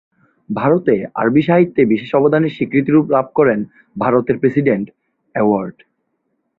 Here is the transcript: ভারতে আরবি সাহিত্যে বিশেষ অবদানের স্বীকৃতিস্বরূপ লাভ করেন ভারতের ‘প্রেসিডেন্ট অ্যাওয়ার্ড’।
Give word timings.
ভারতে 0.49 0.93
আরবি 1.15 1.41
সাহিত্যে 1.41 1.81
বিশেষ 1.85 2.11
অবদানের 2.15 2.55
স্বীকৃতিস্বরূপ 2.55 3.05
লাভ 3.09 3.25
করেন 3.37 3.59
ভারতের 3.95 4.35
‘প্রেসিডেন্ট 4.39 4.85
অ্যাওয়ার্ড’। 5.35 5.77